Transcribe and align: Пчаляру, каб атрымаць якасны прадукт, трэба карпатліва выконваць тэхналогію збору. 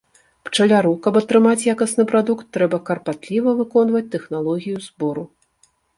Пчаляру, 0.47 0.93
каб 1.07 1.17
атрымаць 1.19 1.67
якасны 1.73 2.03
прадукт, 2.11 2.45
трэба 2.57 2.77
карпатліва 2.87 3.55
выконваць 3.61 4.05
тэхналогію 4.17 4.77
збору. 4.87 5.23